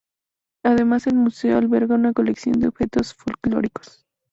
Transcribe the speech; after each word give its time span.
Además, 0.63 1.05
el 1.05 1.13
museo 1.13 1.59
alberga 1.59 1.93
una 1.93 2.11
colección 2.11 2.59
de 2.59 2.69
objetos 2.69 3.13
folclóricos. 3.13 4.03